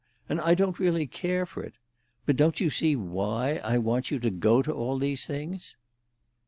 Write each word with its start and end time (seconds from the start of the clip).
And 0.27 0.41
I 0.41 0.55
don't 0.55 0.79
really 0.79 1.05
care 1.05 1.45
for 1.45 1.61
it. 1.63 1.75
But 2.25 2.35
don't 2.35 2.59
you 2.59 2.71
see 2.71 2.95
why 2.95 3.57
I 3.57 3.77
want 3.77 4.09
you 4.09 4.17
to 4.21 4.31
go 4.31 4.63
to 4.63 4.73
all 4.73 4.97
these 4.97 5.27
things?" 5.27 5.75